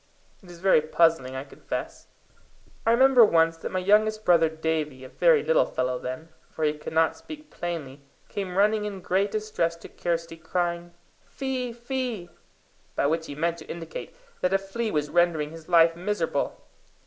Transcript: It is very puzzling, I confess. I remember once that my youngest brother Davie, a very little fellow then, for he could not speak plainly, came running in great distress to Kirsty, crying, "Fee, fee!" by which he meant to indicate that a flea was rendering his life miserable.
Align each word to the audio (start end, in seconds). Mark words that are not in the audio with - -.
It 0.41 0.49
is 0.49 0.57
very 0.57 0.81
puzzling, 0.81 1.35
I 1.35 1.43
confess. 1.43 2.07
I 2.87 2.91
remember 2.91 3.23
once 3.23 3.55
that 3.57 3.71
my 3.71 3.77
youngest 3.77 4.25
brother 4.25 4.49
Davie, 4.49 5.03
a 5.03 5.09
very 5.09 5.43
little 5.43 5.67
fellow 5.67 5.99
then, 5.99 6.29
for 6.49 6.63
he 6.63 6.73
could 6.73 6.93
not 6.93 7.15
speak 7.15 7.51
plainly, 7.51 8.01
came 8.27 8.57
running 8.57 8.85
in 8.85 9.01
great 9.01 9.29
distress 9.29 9.75
to 9.75 9.87
Kirsty, 9.87 10.37
crying, 10.37 10.95
"Fee, 11.23 11.71
fee!" 11.71 12.31
by 12.95 13.05
which 13.05 13.27
he 13.27 13.35
meant 13.35 13.59
to 13.59 13.65
indicate 13.67 14.15
that 14.39 14.53
a 14.55 14.57
flea 14.57 14.89
was 14.89 15.11
rendering 15.11 15.51
his 15.51 15.69
life 15.69 15.95
miserable. 15.95 16.59